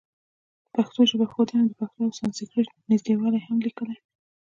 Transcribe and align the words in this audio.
پښتو 0.73 0.99
ژبښودنه 1.11 1.59
او 1.61 1.67
د 1.69 1.73
پښتو 1.79 1.99
او 2.05 2.15
سانسکریټ 2.19 2.67
نزدېوالی 2.89 3.39
هم 3.47 3.57
لیکلي. 3.67 3.97